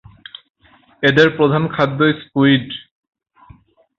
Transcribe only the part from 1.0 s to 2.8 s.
এদের প্রধান খাদ্য স্কুইড।